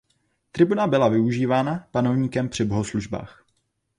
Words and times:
Tribuna 0.51 0.87
byla 0.87 1.07
využívána 1.09 1.87
panovníkem 1.91 2.49
při 2.49 2.65
bohoslužbách. 2.65 3.45